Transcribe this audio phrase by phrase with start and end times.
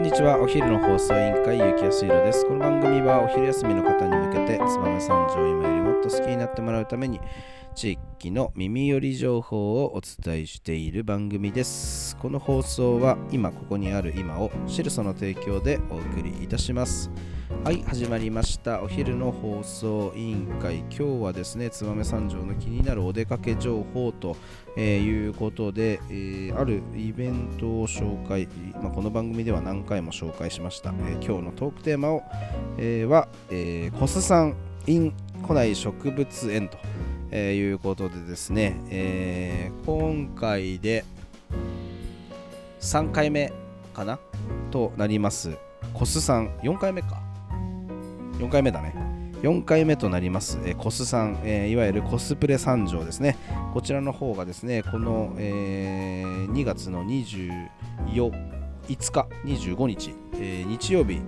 [0.00, 0.40] こんにちは。
[0.40, 2.46] お昼の放送委員会、ゆきやすいろです。
[2.46, 7.20] この番組はお昼休みの方に向けて、燕三条を今よりもっと好きになってもらうために、
[7.74, 12.16] 地域の耳寄り情報をお伝えしている番組です。
[12.16, 17.10] この放送は、今ここにある今をシルソの提供でお送りいたします。
[17.58, 18.82] はい、始まりました。
[18.82, 20.78] お昼の放送委員会。
[20.78, 24.34] 今日はですね、燕三条の気になるお出かけ情報と、
[24.78, 28.48] えーいうことで、えーあるイベントを紹介、
[28.80, 30.94] まあ、この番組では何回も紹介しました。
[31.00, 32.22] えー今日のトークテーマを、
[32.78, 34.54] えーは、えー、コスさん
[34.86, 36.78] in 古内植物園と、
[37.30, 41.04] えーいうことでですね、えー今回で
[42.80, 43.52] 3回目
[43.92, 44.18] かな？
[44.70, 45.58] となります。
[45.92, 47.20] コスさん4回目か。
[48.40, 48.94] 4回目だね。
[49.42, 53.36] 4回目となります、えーコスさん、えーいわゆるコスプレ三条ですね。
[53.74, 57.70] こちらの方がですね、この、えー2月の24
[58.88, 61.20] 5日、25日、えー日曜日、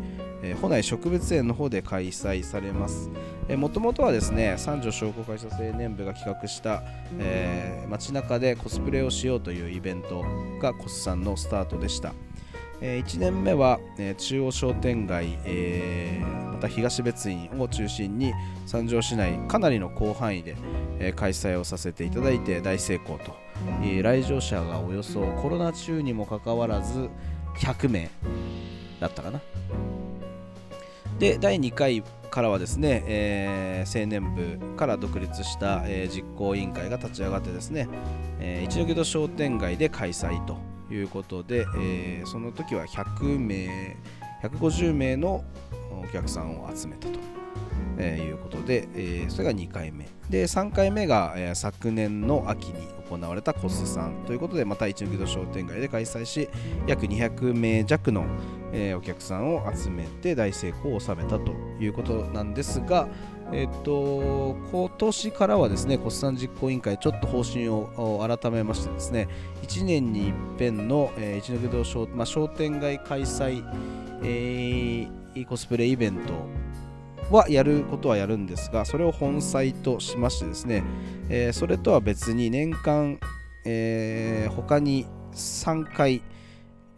[0.42, 3.10] えー、内植物園の方で開催されます。
[3.56, 6.82] もともとはですね、三条商工会社青年部が企画した、
[7.18, 10.24] えー街中でコスプレをしようというイベント
[10.60, 12.14] がコスさんのスタートでした。
[12.84, 16.20] え1年目は、え中央商店街、え
[16.52, 18.32] また東別院を中心に
[18.66, 20.56] 三条市内かなりの広範囲で、
[20.98, 23.36] え開催をさせていただいて大成功と、
[23.84, 27.08] え来場者がおよそコロナ中にもかかわらず
[27.58, 28.10] 100名
[28.98, 29.40] だったかな。
[31.20, 37.88] で第2回からはですね、えー青年部から独立した、えー実行委員会が立ち上がってですね、
[38.40, 43.96] えー一ノ戸商店街で開催ということで、えーその時は100名
[44.42, 45.44] 150名の
[46.02, 47.18] お客さんを集めたと、
[47.98, 50.08] えーいうことで、えーそれが2回目。
[50.30, 52.74] で3回目が、えー昨年の秋に
[53.10, 56.48] 行われたコスさんということでまた一ノ戸商店街で開催し
[56.86, 58.24] 約200名弱の、
[58.72, 63.08] えーお客さんを集めて大成功を収めたということなんですが、
[63.52, 69.28] えっと今年からはですね、コスさん実行委員会、ちょっと方針を改めましてですね、
[69.62, 73.62] 1年に一遍の、えー一ノ戸商,、まあ、商店街開催、
[74.22, 80.82] えーコスプレイベントはやることはやるんですが、それを本祭としましてですね、
[81.28, 83.18] えーそれとは別に年間、
[83.66, 86.22] えー他に3回、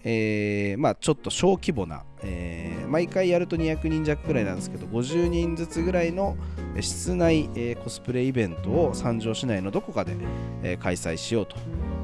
[0.04, 2.63] えーまあ、ちょっと小規模な、えー
[2.94, 6.36] 毎回やると200人弱ぐらいなんですけど50人ずつぐらいの
[6.78, 10.14] 室内、えコスプレイベントを三条市内のどこかで、
[10.62, 11.56] え開催しようと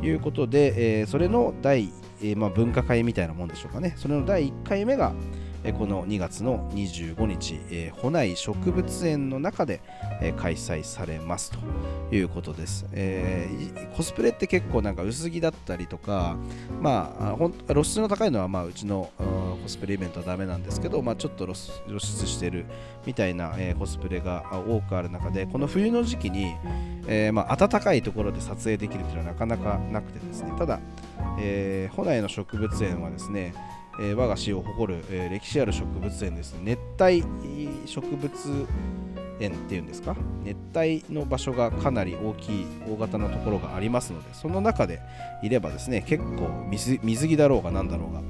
[0.05, 3.95] いうことで、えそれの第、えまあ、分科会みたいなもんでしょうかね。
[3.97, 5.13] それの第1回目が、
[5.79, 9.81] この2月の25日、えー、保内植物園の中で、
[10.37, 16.37] 開催されますということです、えーコスプレって結構なんか薄着だったりとか
[16.81, 21.55] まあほん露出の高いのはまあうちのコスプレイベントはダメなんですけど、まあ、ちょっと露
[21.99, 22.65] 出してる
[23.05, 26.55] みたいな、コスプレが多くある中でこの冬の時期に、
[27.07, 30.53] えーまあ、暖かいところで撮影できるというのはなかなかなくてですね。
[30.59, 30.81] ただ、
[31.39, 33.53] えー、保内の植物園はですね、
[33.99, 36.55] えー我が市を誇る、えー歴史ある植物園です。
[36.63, 37.25] 熱帯
[37.87, 38.67] 植物
[39.41, 40.15] 園っていうんですか？
[40.45, 45.01] 熱帯の場所がかなり大きい大型のところがありますのでその中で
[45.43, 48.21] いればですね結構水水着だろうが何だろうが、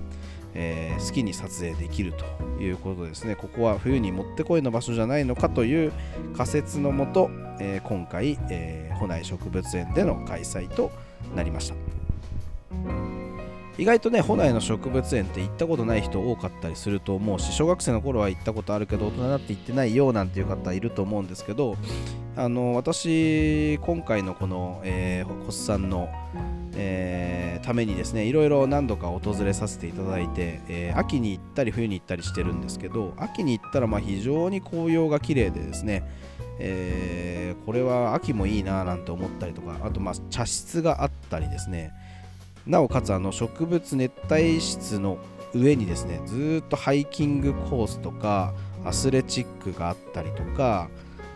[0.55, 3.35] えー好きに撮影できるということですね。
[3.35, 5.93] ここは冬にもってこいの場所じゃないのかという
[6.37, 10.93] 仮説のもと、えー今回、えー、保内植物園での開催と
[11.35, 11.75] なりました。
[13.81, 21.77] 意外とね、保内の植物園って行ったことない人多かったりすると思うし、小学生の頃は行ったことあるけど、大人になって行ってないよなんていう方いると思うんですけど、
[22.37, 26.11] あの私、今回のこの、えー、コスさんの、
[26.77, 36.03] えーためにですね、いろいろ何度か訪れさせていただいて、えー秋に行ったり冬に行ったりしてるんですけど、秋に行ったらま非常に紅葉が綺麗でですね、
[36.59, 41.93] えーこれは秋もいいななんて思ったりとか、あとまあ茶室があったりですね、
[42.67, 45.19] なおかつあの植物熱帯室の
[45.55, 48.55] 上にですねずっとハイキングコースとか
[48.85, 50.89] アスレチックがあったりとか、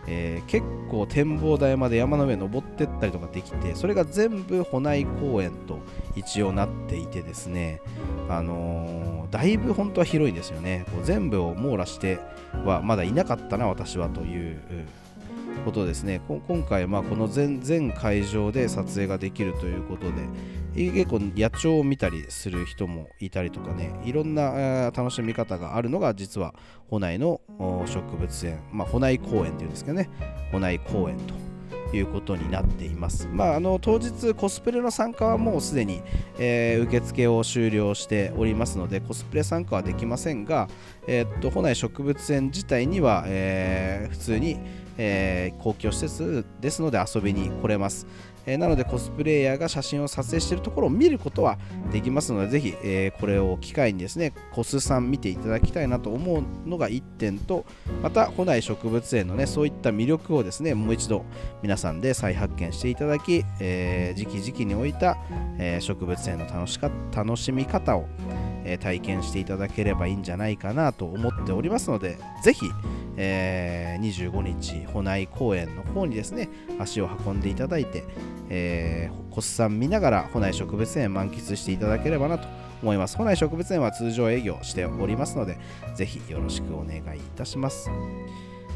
[0.07, 5.79] えー結構展望台まで山の上登ってったりとかできてそれが全部保内公園と
[6.15, 7.81] 一応なっていてですね
[8.29, 10.87] あのーだいぶ本当は広いんですよね。
[10.93, 12.21] こう全部を網羅して
[12.65, 14.61] はまだいなかったな私はという
[15.65, 16.21] ことですね。
[16.29, 20.13] 今回まあこの全全会場で撮影ができるということで
[20.75, 26.55] 結構野鳥を見たりする人もいたりとかねいろんな楽しみ方があるのが実は
[26.89, 27.41] 保内の
[27.87, 30.11] 植物園、まあ、保内公園っていうんですけどね
[30.51, 31.35] 保内公園と
[31.97, 33.29] いうことになっています。
[33.31, 36.03] まあ、あの当日コスプレの参加はもうすでに、
[36.39, 40.69] えー、受付を終了しておりますのでコスプレ参加はできませんが、
[41.07, 44.59] えー、っと内植物園自体には、えー、普通に、
[44.99, 48.07] え、公共施設ですので遊びに来れます。
[48.47, 51.59] え、なのでコスプレイヤーが写真を撮影しているところを見ることは
[51.93, 57.65] できますのでぜひ、え、これを機会にですねコスさん見ていただきたいなと思うのが1点と
[58.03, 61.25] また古内植物園のねそういった魅力をですねもう一度
[61.63, 65.17] 皆さんで再発見していただき、えー、時期時期に置いた、
[65.59, 68.07] え植物園の楽しか楽しみ方を、
[68.65, 72.67] え体験していただければいいんじゃないかなと思っておりますのでぜひ
[73.17, 78.05] えー、25日、保内公園の方にですね、足を運んでいただいて、
[78.49, 82.49] えー、コスさん見ながら保内植物園満喫していただければなと
[82.83, 83.17] 思います。
[83.17, 85.59] 保内植物園は通常営業しておりますので、
[85.95, 87.91] ぜひよろしくお願いいたします。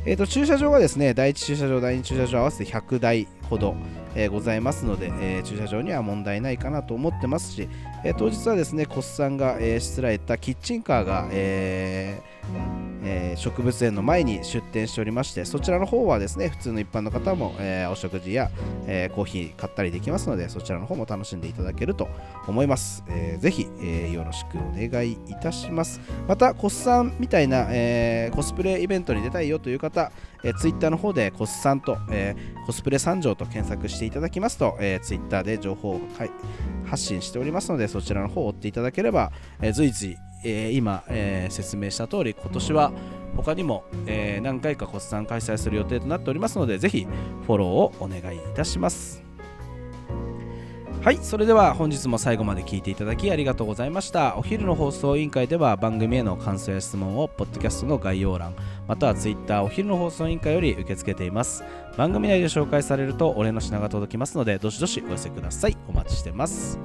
[0.07, 3.75] えーと、駐車場がですね、第1駐車場、第2駐車場合わせて100台ほど、
[4.15, 7.69] えー、ございますので、えー、駐車場には問題ないかなと思ってますし、
[8.05, 12.78] えー、当日はですね、コスさんが、えー、しつらえたキッチンカーが、えー
[13.09, 18.51] えー、植物園の前に出店しておりましてそちらの方はですね普通の一般の方も、えー、お食事や、
[18.87, 22.09] えー、コーヒー買ったりできますのでそちらの方も楽しんでいただけると
[22.47, 26.01] 思います、えー、ぜひ、え、よろしくお願いいたします。
[26.27, 30.13] またコスさんみたいな、え、コスプレイベントに出たいよという方、
[30.45, 36.01] えー、ツイッターの方でコスさんと、えー、コスプレ参上と検索していただきますと、えー、ツイッターで情報を
[36.87, 39.33] 発信しておりますのでそちらの方を追っていただければ、
[39.63, 42.93] え、随時えー、今、えー、説明した通り今年は
[43.37, 47.07] 他にも、えー、何回か骨散開催する予定となっておりますのでぜひ
[47.47, 49.23] フォローをお願いいたします。
[51.01, 54.37] はいそれでは本日も最後まで聞いていただきありがとうございました。
[54.37, 58.55] お昼の放送委員会では番組への感想や質問をポッドキャストの概要欄
[58.89, 61.63] または Twitter お昼の放送委員会より受け付けています。
[61.97, 65.77] 番組内で紹介されるとお礼の品が届きますのでどしどしお寄せください。
[65.87, 66.79] お待ちしてます。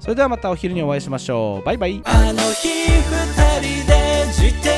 [0.00, 1.64] それではまたお昼にお会いしましょう。
[1.64, 2.00] バイバイ。
[2.04, 4.68] あの日二人で自転